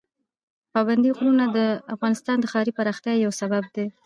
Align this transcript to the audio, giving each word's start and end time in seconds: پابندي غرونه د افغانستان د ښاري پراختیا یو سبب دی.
پابندي 0.73 1.09
غرونه 1.17 1.45
د 1.57 1.59
افغانستان 1.95 2.35
د 2.39 2.45
ښاري 2.51 2.71
پراختیا 2.77 3.13
یو 3.23 3.31
سبب 3.41 3.63
دی. 3.75 3.87